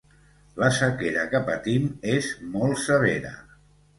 La 0.61 0.69
sequera 0.77 1.25
que 1.33 1.41
patim 1.51 1.85
és 2.15 2.31
molt 2.57 2.83
severa. 2.87 3.37